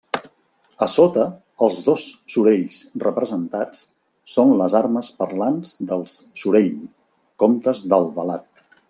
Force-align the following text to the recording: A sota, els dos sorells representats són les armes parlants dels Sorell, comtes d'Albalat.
A 0.85 0.85
sota, 0.93 1.25
els 1.65 1.75
dos 1.89 2.05
sorells 2.35 2.79
representats 3.03 3.83
són 4.37 4.55
les 4.63 4.77
armes 4.83 5.13
parlants 5.23 5.75
dels 5.93 6.17
Sorell, 6.45 6.75
comtes 7.45 7.85
d'Albalat. 7.93 8.65